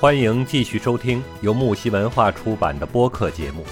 [0.00, 3.62] 欢迎继续收听由木西文化出版的播客节目。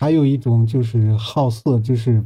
[0.00, 2.24] 还有一种就是好色，就是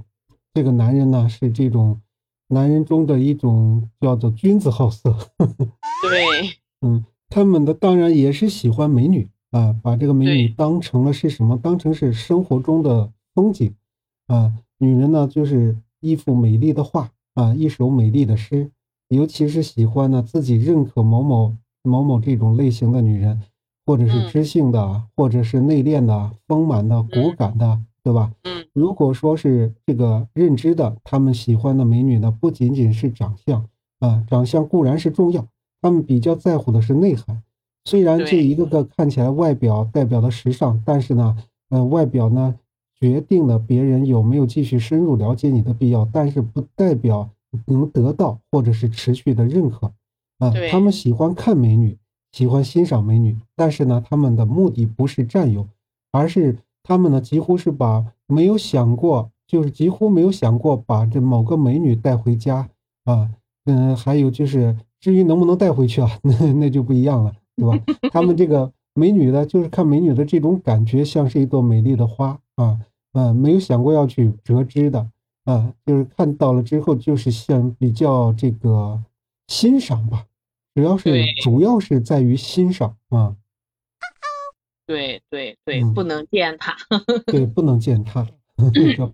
[0.54, 2.00] 这个男人呢是这种
[2.48, 5.14] 男人中的一种叫做君子好色。
[5.36, 11.58] 对， 嗯，他们的当然也是喜欢美女啊，把这个美女当成了是什么？
[11.62, 13.74] 当成是生活中的风景
[14.26, 14.52] 啊。
[14.78, 18.70] 女人呢就是一幅美丽的画啊，一首美丽的诗，
[19.08, 23.42] 尤其是喜欢呢自己认可某某某某这种类型的女人。
[23.84, 28.32] 或者是知性的，或者是内敛的、丰满的、骨感的，对吧？
[28.44, 33.66] 嗯，如果说是这个认知的，他们喜欢的美女呢，不仅仅是长相
[33.98, 35.44] 啊，长相固然是重要，
[35.80, 37.42] 他们比较在乎的是内涵。
[37.84, 41.36] 虽然这一个个看起来外表代表的时尚，但是呢，
[41.70, 42.54] 呃，外表呢
[43.02, 47.28] 决定了别人有没有继续深入了解你的必要，但是不代表
[47.66, 49.92] 能得到或者是持续的认可
[50.38, 50.50] 啊。
[50.70, 51.98] 他们喜欢看美女。
[52.34, 55.68] 喜欢欣赏美女，但是呢，他们的目的不是占有，
[56.12, 62.70] 而是他们呢，几乎是把没有想过，就是几乎没有想过把这某个美女带回家
[63.04, 63.28] 啊，
[63.66, 67.84] 嗯，还有就是至于能不能带回去啊， 那那就不一样了，对吧？
[68.10, 72.80] 他们这个美女呢，就是看美女的这种感觉，像是一朵美丽的花啊，
[73.12, 75.08] 啊，没有想过要去折枝的
[75.44, 79.02] 啊，就是看到了之后，就是像比较这个
[79.48, 80.26] 欣赏吧。
[80.74, 83.36] 主要是主要是在于欣赏啊，
[84.86, 86.74] 对对 对，不能践踏，
[87.26, 88.26] 对，不能践踏，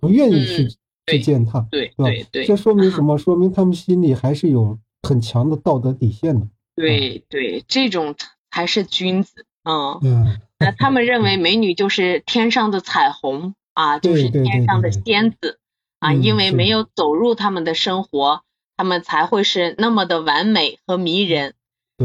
[0.01, 0.69] 不愿意去
[1.07, 3.19] 去践踏，对对对，这说明什么？
[3.19, 6.47] 说明他们心里还是有很强的道德底线的。
[6.77, 8.15] 对对，这种
[8.53, 9.99] 才是君子啊。
[10.03, 15.61] 嗯，那他们认为美女就是天上的彩虹啊，就是天上的仙子
[16.01, 18.43] 啊，因为没有走入他们的生活。
[18.77, 21.55] 他们才会是那么的完美和迷人，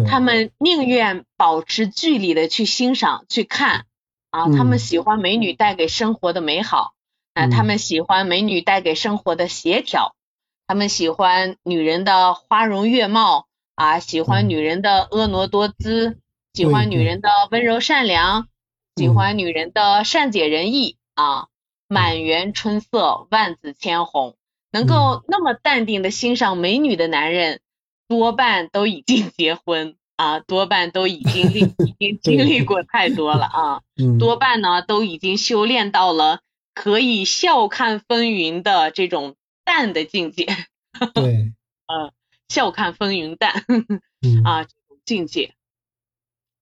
[0.08, 3.86] 他们宁愿保持距离的去欣赏、去看
[4.32, 6.94] 啊，他们喜欢美女带给生活的美好
[7.36, 10.16] 啊，他们喜欢美女带给生活的协调，
[10.66, 13.46] 他们喜欢女人的花容月貌
[13.76, 16.18] 啊，喜欢女人的婀娜多姿，
[16.56, 18.48] 喜欢女人的温柔善良，
[18.96, 21.50] 喜欢女人的善解人意啊，
[21.94, 24.36] 满园春色，万紫千红。
[24.72, 27.62] 能够那么淡定的欣赏美女的男人，
[28.08, 33.82] 多半都已经结婚啊，多半都已经历 已经经历过太多了啊，
[34.20, 36.40] 多半呢都已经修炼到了
[36.74, 40.48] 可以笑看风云的这种淡的境界。
[41.14, 41.54] 对，
[41.86, 42.12] 呃，
[42.50, 43.66] 笑看风云淡
[44.44, 45.54] 啊这种境界。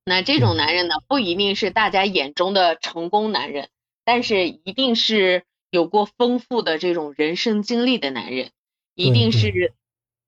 [0.04, 3.70] 那这种男人呢，不一定是大家眼中的成功男人，
[4.04, 5.44] 但是一定是。
[5.74, 8.52] 有过丰富的这种人生经历的男人，
[8.94, 9.74] 一定是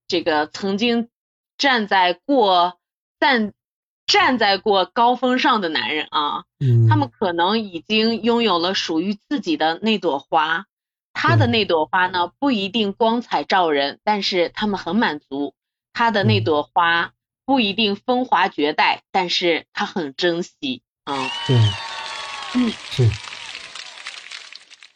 [0.08, 1.10] 这个曾经
[1.58, 2.80] 站在过
[3.20, 3.52] 站
[4.06, 6.46] 站在过高峰上的男人啊。
[6.62, 10.64] 嗯，他们可能已经拥有了属于自己的那朵花，
[11.12, 15.54] 他的那朵花呢不一定光彩照人，但是他们很满足。
[15.92, 17.12] 他的那朵花
[17.44, 20.84] 不一定风华绝代，但是他很珍惜。
[21.04, 21.58] 嗯，对，
[22.56, 23.33] 嗯，是。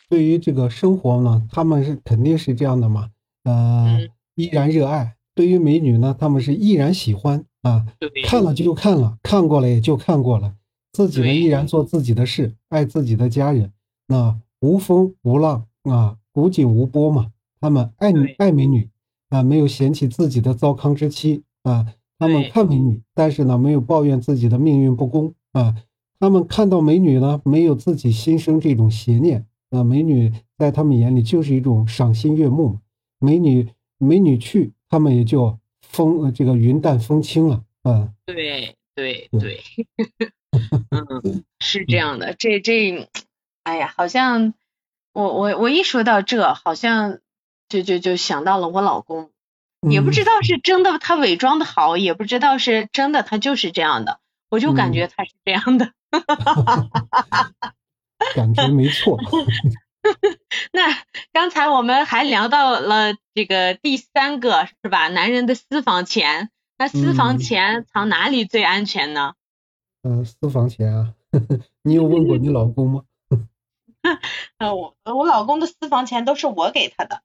[0.10, 3.10] 对于这个生活呢，他们是肯定是这样的嘛，
[3.44, 4.00] 呃，
[4.36, 5.16] 依然热爱。
[5.36, 7.86] 对于美女呢，他们是依然喜欢啊，
[8.26, 10.56] 看了就看了，看过了也就看过了。
[10.94, 13.72] 自己呢依然做自己的事，爱自己的家人。
[14.08, 17.32] 那无风无浪啊，无景无波嘛。
[17.60, 18.90] 他们爱女爱美女
[19.30, 21.86] 啊，没有嫌弃自己的糟糠之妻啊。
[22.18, 25.76] 他们看美女，但是呢没有抱怨自己的命运不公啊。
[26.20, 29.46] 他们看到美女呢，没有自己心生这种邪念。
[29.70, 32.80] 那美女在他们眼里就是一种赏心悦目，
[33.20, 38.10] 美女美女去，他们也就风这个云淡风轻了啊。
[38.26, 39.62] 对对对，
[40.90, 42.34] 嗯，是这样的。
[42.34, 43.10] 这这，
[43.64, 44.54] 哎呀，好像
[45.14, 47.20] 我我我一说到这，好像
[47.68, 49.32] 就就就想到了我老公，
[49.90, 54.20] 也不知道是真的他伪装的好，也不知道是真的他就是这样的，
[54.50, 55.92] 我就感觉他是这样的。
[58.36, 59.18] 感觉没错。
[60.72, 60.96] 那
[61.34, 65.08] 刚才我们还聊到了这个第三个是吧？
[65.10, 66.50] 男人的私房钱。
[66.80, 69.34] 那私房钱藏哪里最安全呢？
[70.04, 71.14] 嗯，私房钱啊，
[71.82, 73.02] 你有问过你老公吗？
[74.60, 77.22] 呃，我我老公的私房钱都是我给他的，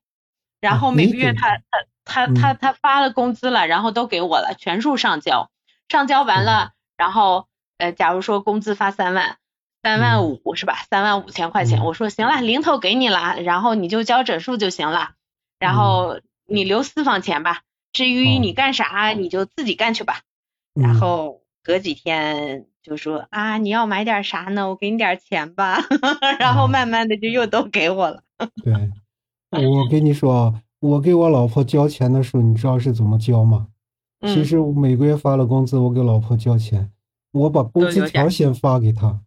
[0.59, 1.61] 然后每个月他
[2.03, 5.51] 他他他他发了工资了，然后都给我了，全数上交。
[5.87, 7.47] 上交完了，然后
[7.77, 9.37] 呃，假如说工资发三万。
[9.83, 10.77] 三万五是吧？
[10.89, 15.11] 三万五千块钱，我说行了，零头给你了，然后你就交整数就行了，
[15.59, 20.21] 然后你留私房钱吧，至于你干啥你就自己干去吧。
[20.73, 24.69] 然后隔几天就说啊，你要买点啥呢？
[24.69, 25.77] 我给你点钱吧，
[26.39, 28.23] 然后慢慢的就又都给我了。
[28.63, 28.73] 对，
[29.51, 33.67] 我跟你说，我给我老婆交钱的时候，你知道是怎么交吗？
[34.21, 36.89] 其实我每个月发了工资，我给老婆交钱，
[37.33, 39.19] 我把工资条先发给她。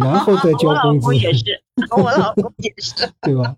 [0.00, 1.62] 然后再交工资，我也是，
[1.96, 3.56] 我老公也是， 对吧？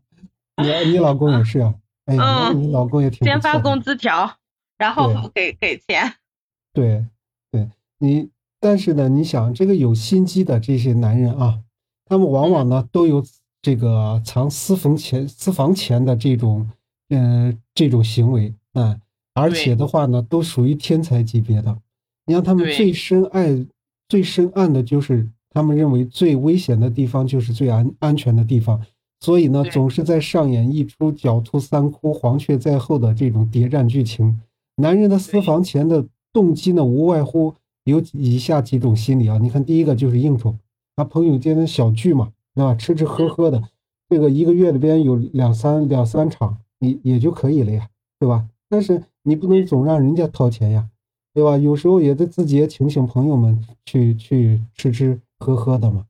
[0.62, 1.75] 你你老公也是啊？
[2.05, 4.31] 哎呀，你老公也挺先发工资条，
[4.77, 6.15] 然后给给钱。
[6.75, 7.06] 对
[7.50, 7.69] 对，
[7.99, 8.29] 你
[8.61, 11.61] 但是呢，你想这个有心机的这些男人啊，
[12.06, 13.25] 他们往往呢都有
[13.62, 16.69] 这个藏私房钱、私房钱的这种
[17.09, 18.99] 嗯这种行为啊，
[19.35, 21.79] 而且的话呢，都属于天才级别的。
[22.27, 23.67] 你让他们最深爱、
[24.09, 25.29] 最深暗的就是。
[25.54, 28.81] 他们认为最危险的地方就是最安安全的地方，
[29.20, 34.40] 所以呢，总是在上演一出狡兔三窟、黄雀在后的这种谍战剧情。
[34.76, 37.54] 男人的私房钱的动机呢，无外乎
[37.84, 39.38] 有以下几种心理啊。
[39.43, 40.56] 你看，第一个就是应酬，
[40.96, 42.75] 啊，朋友间的小聚嘛，对吧？
[42.75, 43.62] 吃吃喝喝的，
[44.08, 47.87] 这个一个月里边有两三两三场，你也就可以了呀，
[48.19, 48.46] 对吧？
[48.70, 50.88] 但是你不能总让人家掏钱呀，
[51.34, 51.58] 对吧？
[51.58, 55.20] 有时候也得自己也请请朋友们去去吃吃。
[55.43, 56.06] 呵呵的嘛，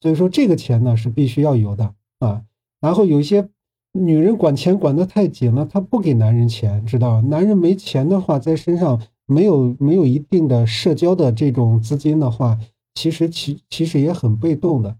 [0.00, 2.42] 所以说这个钱呢是必须要有的啊。
[2.80, 3.48] 然后有一些
[3.92, 12.58] 女人管钱管得太紧了，她不给男人钱，知道男人没钱的话，在身上没有没有一定的社交的这种资金的话，
[12.94, 14.96] 其实其其实也很被动的。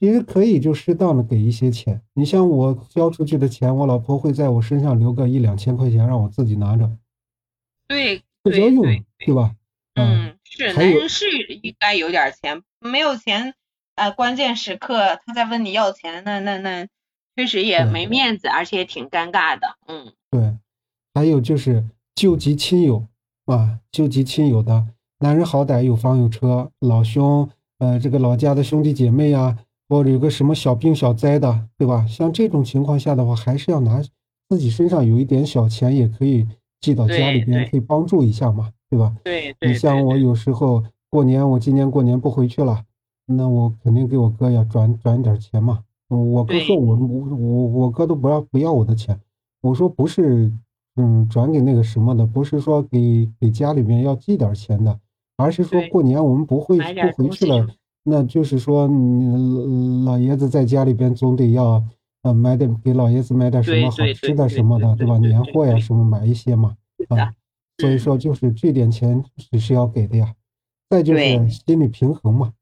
[0.00, 2.00] 其实可以就适当的给一些钱。
[2.14, 6.88] 你像我交出去的钱，我老婆会在我身上留个一两千块钱，让我自己拿着，
[7.88, 8.84] 对，社交用，
[9.18, 9.56] 对吧？
[9.94, 11.26] 嗯，是男人是
[11.62, 12.62] 应该有点钱。
[12.80, 13.54] 没有钱，
[13.96, 16.86] 呃，关键时刻他在问你要钱，那那那
[17.34, 19.76] 确实也没面子，而且也挺尴尬的。
[19.86, 20.56] 嗯，对。
[21.14, 21.84] 还有就是
[22.14, 23.04] 救急亲友
[23.46, 24.86] 啊，救急亲友的
[25.18, 27.48] 男人好歹有房有车，老兄，
[27.78, 29.58] 呃，这个老家的兄弟姐妹呀，
[29.88, 32.06] 或者有个什么小病小灾的，对吧？
[32.06, 34.00] 像这种情况下的话，还是要拿
[34.48, 36.46] 自己身上有一点小钱，也可以
[36.80, 39.12] 寄到家里边，可以帮助一下嘛，对吧？
[39.24, 39.56] 对。
[39.60, 40.84] 你像我有时候。
[41.10, 42.84] 过年我今年过年不回去了，
[43.26, 45.80] 那我肯定给我哥要转转点钱嘛。
[46.08, 49.20] 我哥说我我我我哥都不要不要我的钱，
[49.60, 50.52] 我说不是，
[50.96, 54.98] 嗯，转给那个什么的，不是说给给家里面要寄点钱的，
[55.36, 57.66] 而是说过年我们不会不回去了，
[58.04, 61.84] 那就是说你老爷子在家里边总得要
[62.22, 65.18] 呃买点给老爷子买点什么好吃的什么的，对吧？
[65.18, 66.74] 年货呀什么买一些嘛，
[67.08, 67.34] 啊，
[67.78, 70.34] 所以说就是这点钱是是要给的呀。
[70.90, 71.20] 再就是
[71.50, 72.52] 心理平衡嘛，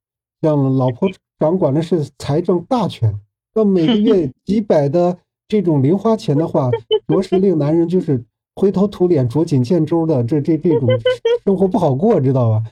[0.42, 1.08] 像老婆
[1.38, 3.14] 掌管的是财政大权，
[3.54, 6.70] 那每个 月几百的这种零花钱的话，
[7.06, 8.24] 着实令男人就是
[8.56, 10.88] 灰头土脸、捉襟见肘的，这这这种
[11.44, 12.64] 生活不好过，知道吧？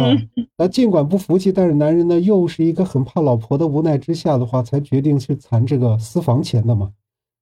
[0.00, 0.16] 啊，
[0.56, 6.90] 那尽管不服气，但是男人呢又是一个很怕老婆的无奈之下的话，才决定去藏这个私房钱的嘛。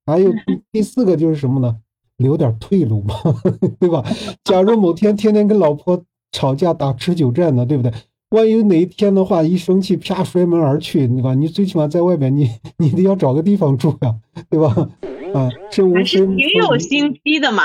[0.06, 1.78] 还有第第四个就是什么呢？
[2.16, 3.14] 留点退路嘛，
[3.78, 4.04] 对吧？
[4.42, 6.02] 假如某天天天跟老婆。
[6.32, 7.92] 吵架打持久战呢，对不对？
[8.30, 11.34] 万一哪一天的话，一生气啪摔门而去，对吧？
[11.34, 14.14] 你最起码在外面，你 你得要找个地方住呀，
[14.48, 14.88] 对吧？
[15.34, 17.62] 啊，这无是挺有心机的嘛。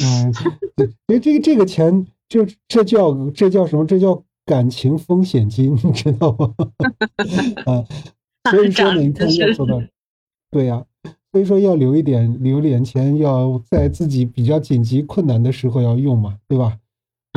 [0.00, 0.32] 嗯，
[1.08, 3.84] 因为这个这个钱，就这叫这叫什么？
[3.84, 6.54] 这叫感情风险金，你知道吗？
[7.66, 7.84] 啊，
[8.52, 9.82] 所以说呢，你看要说到，
[10.52, 10.84] 对呀，
[11.32, 16.78] 所以说要留一点留点钱，要在自己比较紧急困难的时候要用嘛，对吧？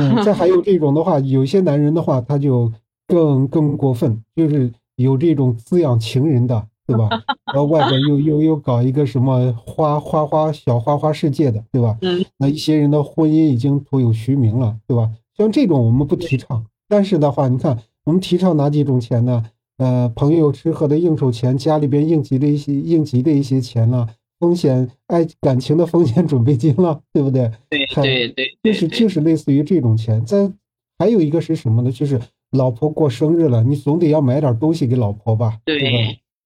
[0.00, 2.72] 嗯， 再还有这种的话，有些男人的话，他就
[3.06, 7.08] 更更过分，就是有这种滋养情人的，对吧？
[7.52, 11.96] 然后外边又又又搞一个什么花花花小花花世界的，对吧？
[12.02, 15.10] 嗯，那一些人的婚姻已经徒有虚名了，对吧？
[15.36, 19.44] 像这种我们不提倡，但是的话，你看我们提倡哪几种钱呢？
[19.78, 24.06] 呃，朋友吃喝的应酬钱，家里边应急的一些应急的一些钱了。
[24.40, 27.52] 风险爱感情的风险准备金了，对不对？
[27.68, 30.24] 对对对，就是就是类似于这种钱。
[30.24, 30.50] 再
[30.98, 31.92] 还有一个是什么呢？
[31.92, 32.18] 就是
[32.50, 35.88] 老婆过生日了，你总得要买点东西给老婆吧，对吧？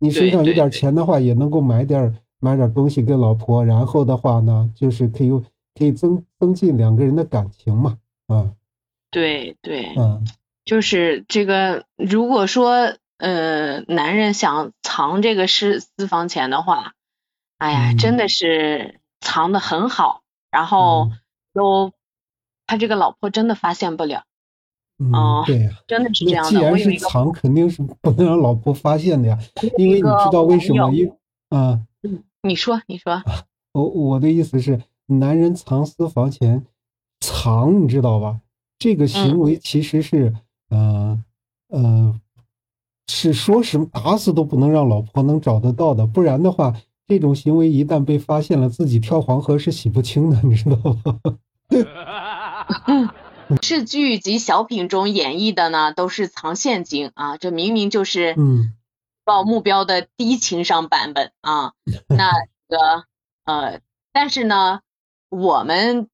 [0.00, 5.30] 你身上有点钱的话，也能够买点买点东西给老婆，然后的话呢，就是可以
[5.78, 8.50] 可以增增进两个人的感情嘛，啊。
[9.12, 10.26] 对对，嗯，
[10.64, 16.92] 就是这个，如果说呃，男人想藏这个私私房钱的话。
[17.58, 21.10] 哎呀，真的是藏的很好，然后
[21.52, 21.92] 都
[22.66, 24.24] 他这个老婆真的发现不了，
[24.98, 26.50] 嗯，对呀，真的是这样的。
[26.50, 29.38] 既然是藏，肯定是不能让老婆发现的呀。
[29.78, 30.90] 因为你知道为什么？
[30.92, 31.10] 因
[31.50, 31.80] 啊，
[32.42, 33.22] 你说，你说。
[33.72, 36.64] 我我的意思是，男人藏私房钱，
[37.20, 38.40] 藏，你知道吧？
[38.78, 40.34] 这个行为其实是，
[40.68, 41.24] 呃
[41.68, 42.20] 呃，
[43.08, 46.06] 是说什么打死都不能让老婆能找得到的。
[46.06, 46.74] 不然的话，
[47.06, 51.20] 这种行为一旦被发现了，自己跳黄河是洗不清的，你知道吗？
[53.62, 58.72] 视剧及小品中演绎的呢，都是藏现金啊，这明明就是嗯，
[59.22, 61.74] 报目标的低情商版本啊。
[62.08, 62.32] 那
[62.68, 63.04] 这个
[63.44, 63.80] 呃，
[64.12, 64.80] 但是呢，
[65.28, 66.08] 我们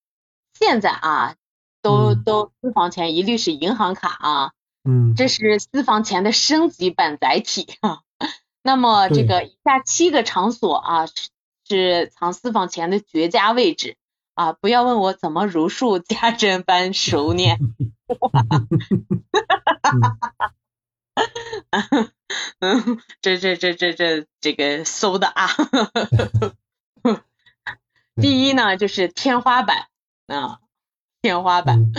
[0.58, 1.36] 现在啊，
[1.82, 4.50] 都都私房钱一律是银行卡啊，
[4.82, 8.00] 嗯，这是私房钱的升级版载体啊。
[8.62, 11.06] 那么这个以下七个场所啊，
[11.68, 13.96] 是藏私房钱的绝佳位置。
[14.34, 14.52] 啊！
[14.54, 17.58] 不要问我怎么如数家珍般熟练，
[22.60, 25.48] 嗯，这这这这这这个搜的啊，
[28.16, 29.88] 第一呢就是天花板
[30.26, 30.60] 啊，
[31.20, 31.92] 天花板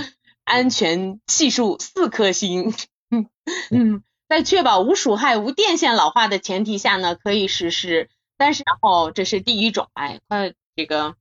[0.44, 2.74] 安全系数四颗星，
[3.70, 8.10] 嗯，在确保无鼠害、无电线老化的前提下呢，可以实施。
[8.38, 11.18] 但是然后这是第一种，哎，快这个。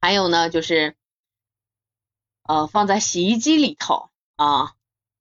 [0.00, 0.96] 还有呢，就是
[2.44, 4.72] 呃，放在洗衣机里头啊，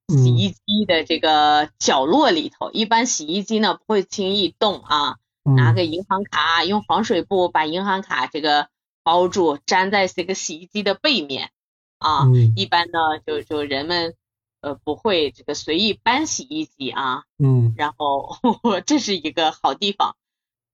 [0.08, 5.18] 洗衣机的这个角落里头，一般洗衣机呢不会轻易动啊。
[5.44, 8.70] 拿个银行卡，用防水布把银行卡这个
[9.04, 11.52] 包住，粘在这个洗衣机的背面
[11.98, 12.28] 啊。
[12.56, 14.16] 一般呢，就就人们
[14.64, 17.26] 呃不会这个随意搬洗衣机啊。
[17.38, 17.76] 嗯。
[17.78, 18.36] 然后
[18.88, 20.16] 这是一个好地方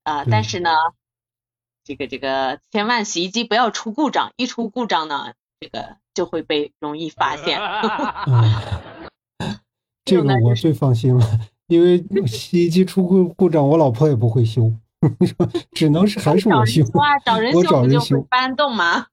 [0.04, 0.70] 啊，但是呢。
[1.86, 7.60] 这个这个，千万洗衣机不要出故障，一出故障呢，这个就会被容易发现。
[10.06, 11.26] 这个我最放心了，
[11.66, 14.72] 因为洗衣机出故故障，我老婆也不会修，
[15.72, 16.84] 只能是还是我修。
[17.26, 19.08] 找人修，我找人修搬动吗？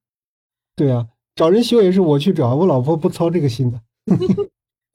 [0.74, 3.80] 对啊，找人修也是我去找，我老婆不操这个心的。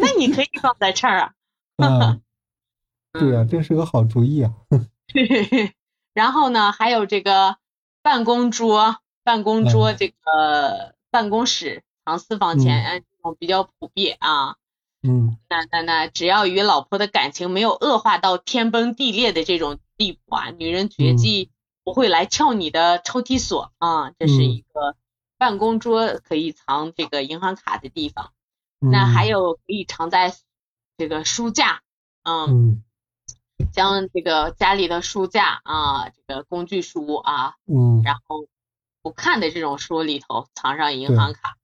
[0.01, 1.33] 那你可以放在这儿啊。
[1.77, 2.19] 啊，
[3.13, 4.53] 对啊，这是个好主意啊。
[6.13, 7.57] 然后呢，还有这个。
[8.03, 14.55] 办公桌，办公桌，这个办公室藏私房钱，嗯这种比较普遍啊。
[15.03, 21.51] 嗯，那那那，只要与老婆的感情没有恶化到天崩地裂的这种地步啊，女人绝技
[21.83, 24.09] 不会来撬你的抽屉锁啊。
[24.17, 24.95] 这是一个
[25.37, 28.31] 办公桌可以藏这个银行卡的地方。
[28.81, 30.33] 那还有可以藏在
[30.97, 31.81] 这个书架，
[32.23, 32.83] 嗯。
[33.71, 38.47] 将这个家里的书架啊，这个工具书啊，嗯，然后
[39.03, 41.57] 不看的这种书里头藏上银行卡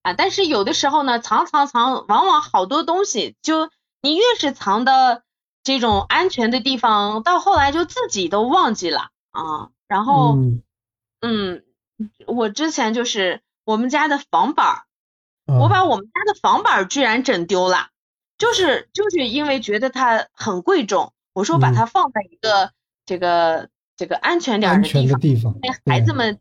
[0.00, 5.24] 啊，但是有的时候呢，藏藏藏，往往好多东西就你越是藏的
[5.62, 9.70] 这种安全的地方，到后来就自己都忘记了啊。
[9.86, 10.38] 然后，
[11.20, 11.64] 嗯，
[12.26, 14.84] 我之前就是我们家的房板，
[15.46, 17.88] 我把我们家的房板居然整丢了，
[18.38, 21.12] 就是就是因为觉得它很贵重。
[21.32, 22.72] 我说把它放在一个
[23.06, 25.20] 这个这个安全点的地方，
[25.86, 26.38] 孩子们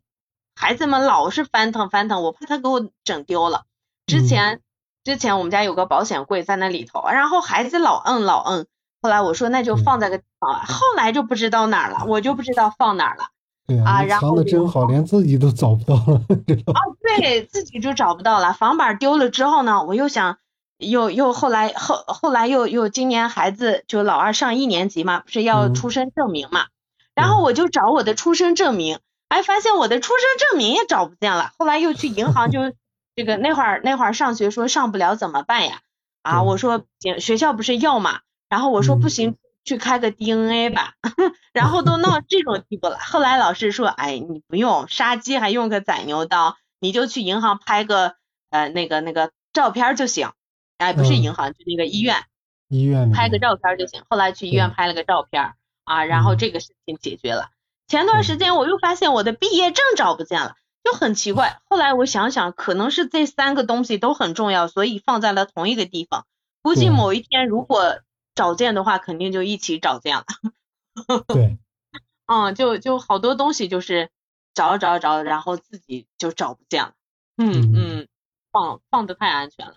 [0.55, 3.63] 孩子们老是翻腾翻腾，我怕他给我整丢了。
[4.05, 4.61] 之前
[5.03, 8.67] 之前我们家有个保险柜在那里头，然后孩子老摁老摁，
[9.01, 13.29] 后来我说那就放在个地方，后来就不知道哪儿了，我就不知道放哪儿了。
[13.67, 16.21] 对啊，藏的真好，连自己都找不到了。
[16.67, 18.53] 哦，对自己就找不到了。
[18.53, 20.37] 房板丢了之后呢，我又想。
[20.83, 26.69] 又又后来后后来又又今年孩子就老二上一年级嘛，不是要出生证明嘛，
[27.13, 31.51] 然后我就找我的出生证明，哎，发现我的出生证明也找不见了。
[31.59, 32.61] 后来又去银行，就
[33.15, 35.81] 这个那会儿那会儿上学说上不了怎么办呀？
[36.23, 40.93] 啊，我说行，学校不是要嘛，然后我说不行，去开个 DNA 吧，
[41.53, 42.97] 然后都闹这种地步了。
[42.99, 48.15] 后来老师说，哎，你不用杀鸡还用个宰牛刀，你就去银行拍个
[48.49, 50.31] 呃那个那个照片就行。
[50.77, 52.23] 哎，不是银行，就那个医院，
[52.67, 54.01] 医院拍个照片就行。
[54.09, 55.53] 后来去医院拍了个照片，
[55.83, 57.49] 啊，然后这个事情解决了。
[57.87, 61.59] 前段时间我又发现我的毕业证找不见了，就很奇怪。
[61.69, 66.25] 后来我想想，可能是这三个东西都很重要，所以放在了同一个地方。
[66.63, 67.99] 估计某一天如果
[68.35, 70.25] 找见的话，肯定就一起找见了。
[71.27, 71.57] 对，
[72.25, 74.09] 嗯，就就好多东西就是
[74.53, 76.93] 找找找，然后自己就找不见了。
[77.37, 78.07] 嗯嗯，
[78.51, 79.75] 放放的太安全了。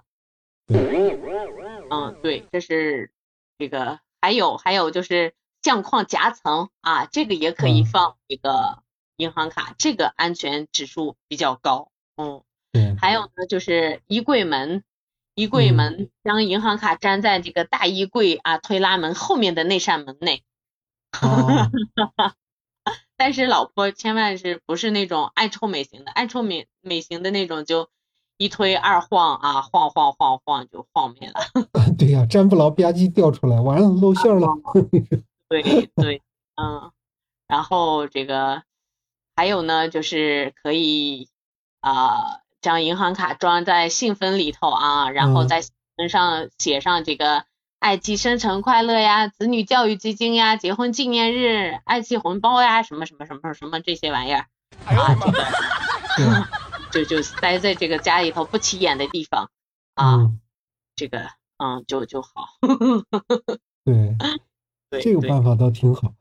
[1.91, 3.13] 嗯，对，这是
[3.59, 8.83] 这个，还有还有就是相框夹层啊，这个也可以放一个
[9.17, 11.91] 银行卡，这个安全指数比较高。
[12.17, 12.43] 嗯，
[12.73, 12.95] 对。
[12.97, 14.85] 还有呢，就是衣柜门，
[15.35, 20.43] 衣柜门，将银行卡粘在这个大衣柜啊推拉门后面的那扇门内。
[23.17, 27.89] 但是老婆千万是不是那种爱臭美型的，爱臭美美型的那种就
[28.37, 31.35] 一推二晃啊，晃晃晃晃就晃没了。
[31.97, 34.49] 对呀，粘不牢吧唧掉出来，完了露馅了。
[35.49, 35.63] 对
[35.95, 36.23] 对，
[36.57, 36.91] 嗯，
[37.47, 38.65] 然后这个
[39.37, 41.29] 还有呢，就是可以
[41.81, 47.45] 啊，将银行卡装在信封里头啊，然后在信封上写上这个。
[47.81, 54.47] 爱妻生辰快乐呀，子女教育基金呀，结婚纪念日，爱妻红包呀，什么什么什么什么这些玩意儿
[54.87, 55.15] 啊，
[56.17, 56.49] 这个
[56.91, 59.51] 就就塞在这个家里头不起眼的地方
[59.97, 60.31] 啊，
[60.97, 61.29] 这个
[61.59, 62.31] 嗯就就好。
[63.85, 64.17] 对，
[65.03, 66.15] 这个办法倒挺好。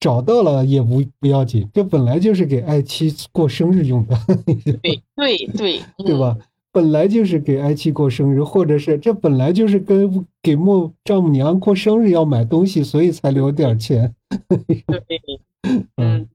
[0.00, 4.16] 找到了也不不要紧，这本来就是给爱妻过生日用的。
[4.82, 6.36] 对对对，对吧？
[6.72, 14.14] 本来就是给爱妻过生日，或者是这本来就是跟给莫丈母娘过生日要买东西，所以才留点钱。
[14.48, 15.20] 对，
[15.98, 16.28] 嗯，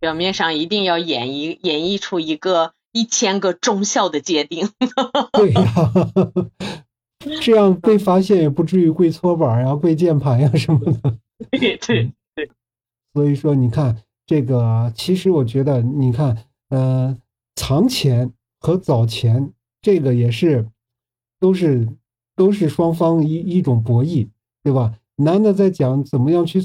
[0.00, 4.70] 表面上一定要演绎演绎出一个一千个忠孝的界定。
[5.34, 5.62] 对呀，
[7.42, 11.18] 这样被发现也不至于跪搓板呀、跪键盘呀什么的。
[11.50, 12.10] 对对对。
[13.12, 17.16] 所以说，你看这个，其实我觉得，你看，呃，
[17.54, 18.32] 藏钱。
[18.64, 20.68] 和早钱这个也是，
[21.40, 21.88] 都是
[22.36, 24.28] 都是双方一一种博弈，
[24.62, 24.94] 对吧？
[25.16, 26.60] 男的在讲怎么样去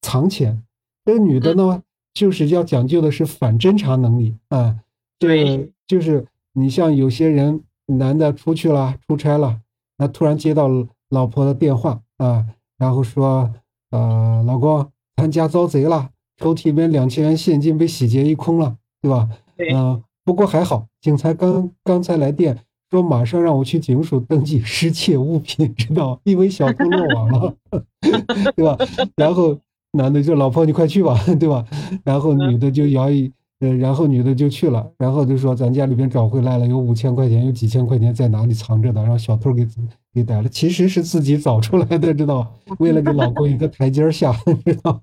[0.00, 0.64] 藏钱，
[1.04, 1.82] 这个女的呢，
[2.14, 4.80] 就是要讲究的是反侦查能力啊。
[5.18, 9.60] 对，就是你像有些人，男的出去了出差了，
[9.98, 10.70] 那突然接到
[11.10, 12.46] 老婆的电话啊，
[12.78, 13.52] 然后说，
[13.90, 19.28] 呃，老公，咱家遭贼了，抽屉里面两千元现金被洗劫一空了，对吧？
[19.72, 20.02] 嗯。
[20.22, 22.56] 不过还好，警察刚刚才来电，
[22.90, 26.20] 说马上让我去警署登记失窃物品，知道？
[26.24, 27.54] 因为小偷落网了，
[28.54, 28.76] 对吧？
[29.16, 29.58] 然后
[29.92, 31.64] 男的就老婆你快去吧，对吧？
[32.04, 39.66] 然后女的就摇一，呃，然后女的就去了，然后就说咱家里边找回来了，有五千块钱，有几千块钱在哪里藏着的，让小偷给
[40.12, 40.48] 给逮了。
[40.48, 42.52] 其实是自己找出来的，知道？
[42.78, 44.32] 为了给老公一个台阶下，
[44.64, 45.00] 知道？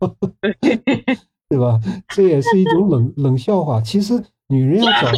[1.49, 1.79] 对吧？
[2.09, 3.81] 这也是一种冷冷笑话。
[3.81, 4.23] 其实。
[4.49, 5.11] 女人要找，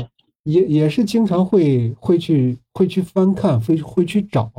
[0.44, 4.52] 也也是经常会会去会去翻看，会会去找，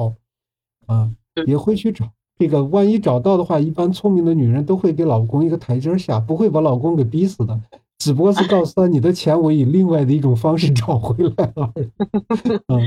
[0.87, 1.11] 啊，
[1.45, 2.09] 也会去找。
[2.39, 7.61] 这个万一找到的话，一般聪明的女人都会给老公一个台阶下，不会把老公给逼死的。
[7.99, 11.73] 只不过是告诉他，你的钱我以另外的一种方式找回来了。
[12.71, 12.81] 嗯，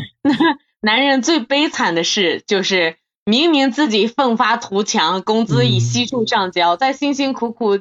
[0.85, 7.79] 男人最悲惨的事就是，明明自己奋发图强，工资已悉数上交，再辛辛苦苦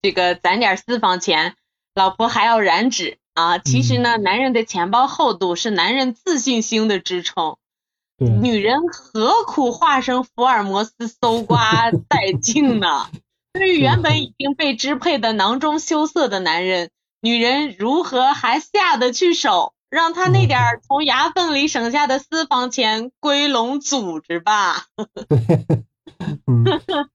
[0.00, 1.56] 这个攒点私房钱，
[1.92, 3.18] 老婆还要染指。
[3.34, 7.56] 啊，其实呢，男人的钱包厚度是男人自信心的支撑。
[8.16, 13.10] 女人何苦化身福尔摩斯搜刮 殆尽呢？
[13.54, 19.72] 对于原本已经被支配的囊中羞涩的男人，女人如何还下得去手？
[19.90, 24.86] 让他那点从牙缝里省下的私房钱归拢组织吧。
[26.46, 26.64] 嗯，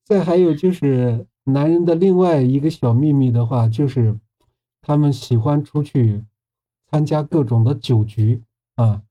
[0.06, 4.20] 再还有就是男人的另外一个小秘密的话，就是。
[4.84, 6.24] 他们喜欢出去
[6.90, 8.42] 参加各种的酒局
[8.74, 9.04] 啊，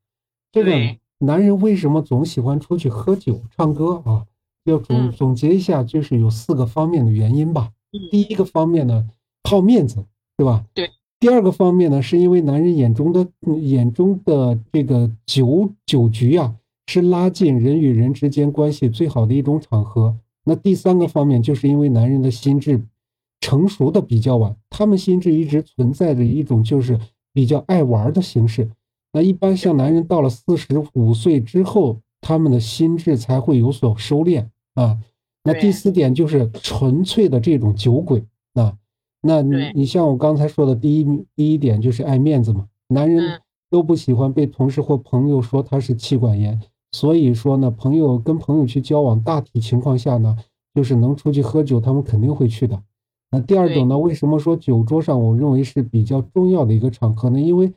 [0.51, 0.73] 这个
[1.18, 4.27] 男人为什么总喜欢出去喝酒唱歌啊？
[4.64, 7.70] 要总总结一下，就是有四个方面的原因吧。
[8.11, 9.09] 第一个方面呢，
[9.49, 10.05] 好面子，
[10.37, 10.64] 对吧？
[10.75, 10.90] 对。
[11.20, 13.28] 第二个方面呢，是因为男人眼中的
[13.61, 16.56] 眼中的这个酒酒局啊，
[16.88, 20.16] 是拉近人与人之间关系最好的一种场合。
[20.44, 22.83] 那第三个方面，就是因为男人的心智。
[23.42, 27.00] 成熟的比较晚，他们心智一直存在着一种就是
[27.33, 28.68] 比较爱玩的形式。
[29.14, 34.98] 那一般像男人到了四十五岁之后，他们的心智才会有所收敛啊。
[35.42, 38.76] 那第四点就是纯粹的这种酒鬼啊。
[39.22, 46.61] 那你你像我刚才说的第一第一点就是爱面子嘛，男人都不喜欢被同事或朋友说他是妻管严，
[46.92, 50.37] 所以说呢，朋友跟朋友去交往，大体情况下呢，
[50.74, 52.83] 就是能出去喝酒，他们肯定会去的。
[53.30, 53.96] 那第二种呢？
[53.96, 57.40] 为什么说酒桌上我认为是比较重要的一个场合呢？
[57.40, 57.72] 因为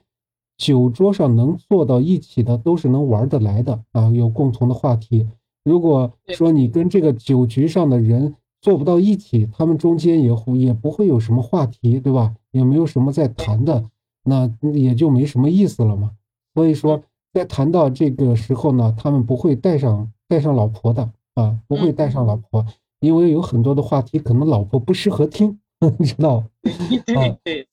[0.58, 5.28] 酒桌上能坐到一起的都是能玩得来的啊，有共同的话题。
[5.64, 12.34] 如果说你跟这个酒局上的人坐不到一起，他们中间也也不会有什么话题，对吧？
[12.52, 13.84] 也没有什么在谈的，
[14.24, 16.12] 那也就没什么意思了嘛。
[16.54, 22.66] 所以说，在谈到这个时候呢，他们不会带上带上老婆的啊，不会带上老婆。
[23.02, 25.60] 因为有很多的话题可能老婆不适合听，
[26.00, 26.36] 你知道？
[26.36, 27.22] 啊，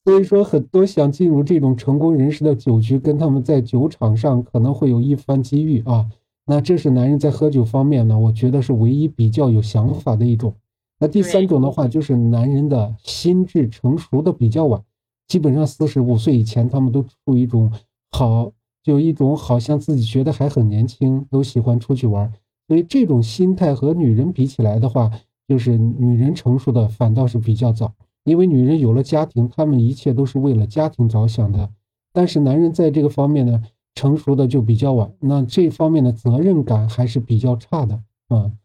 [0.03, 6.05] 所以说很多想进入这种成功人士的酒局，跟他们在酒场上可能会有一番机遇啊。
[6.47, 10.53] 那这是男人在喝酒方面呢，我觉得是唯一比较有想法的一种。
[11.01, 14.79] 那第三种的话，就是男人的心智成熟的比较晚，
[15.27, 17.71] 基本上四十五岁以前，他们都处于一种
[18.11, 18.51] 好，
[18.83, 22.31] 就一种好像自己觉得还很年轻，都喜欢出去玩。
[22.67, 25.09] 所以这种心态和女人比起来的话，
[25.47, 27.91] 就是女人成熟的反倒是比较早，
[28.23, 31.67] 因为女人有了家庭，她们一切都是为了家庭着想的。
[32.13, 33.63] 但是男人在这个方面呢，
[33.95, 38.03] 成熟的就比较晚，那这方面的责任感还是比较差的。
[38.29, 38.55] 嗯，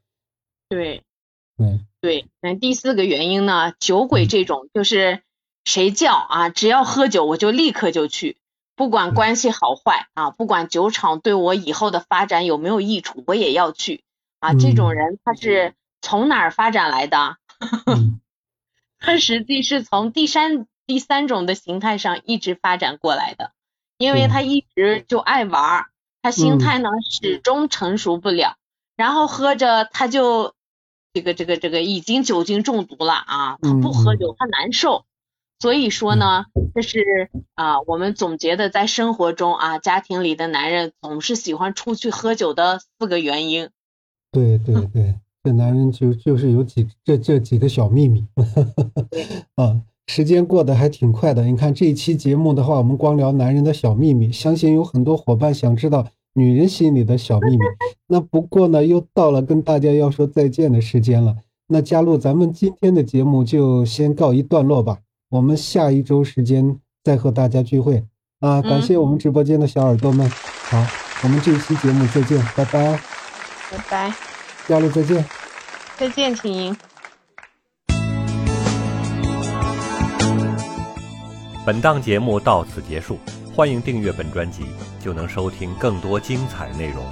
[0.69, 1.03] 对，
[1.57, 1.81] 对。
[2.01, 3.73] 对，那第四个原因呢？
[3.81, 5.23] 酒鬼这种就是
[5.65, 8.37] 谁叫啊，只要喝酒我就立刻就去，
[8.77, 14.05] 不管关系好坏啊，不管酒厂对我以后的发展有没有益处，我也要去
[14.39, 14.53] 啊。
[14.55, 17.39] 这种人他是从哪儿发展来的？
[19.01, 23.51] 他实际是从第三第三种的形态上一直发展过来的，
[23.99, 25.87] 因为他一直就爱玩，
[26.23, 28.55] 他心态呢始终成熟不了，
[28.95, 30.55] 然后喝着他就。
[31.17, 33.57] 这个这个这个已经酒精中毒了啊！
[33.63, 35.07] 他不喝酒他难受，
[35.59, 43.71] 所以说呢，这是啊我们总结的在生活中啊家庭里的男人总是喜欢出去喝酒的四个原因。
[44.31, 48.27] 对对对，这男人就就是有几这这几个小秘密。
[49.57, 51.47] 啊，时间过得还挺快的。
[51.47, 56.07] 你看这一期节目的话，我们光聊男人的小秘密，相信有很多伙伴想知道。
[56.37, 57.65] 女人心里的小秘密。
[58.07, 61.35] 那不过呢，又到了跟大家要说再见的时间了。
[61.67, 64.99] 那佳璐，咱们今天的节目就先告一段落吧。
[65.31, 68.05] 我们下一周时间再和大家聚会
[68.39, 68.63] 啊！
[68.63, 70.31] 感谢我们直播间的小耳朵们。
[70.31, 70.87] 好，
[71.25, 73.01] 我们这一期节目再见，拜拜。
[73.73, 74.15] 拜拜。
[74.69, 75.25] 佳璐再见。
[75.97, 76.77] 再见，秦莹。
[81.67, 83.19] 本档节目到此结束。
[83.57, 84.67] 欢迎订阅本专辑，
[85.03, 87.03] 就能收听更多精彩内容。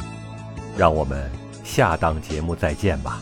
[0.76, 1.30] 让我们
[1.64, 3.18] 下档节目再见吧。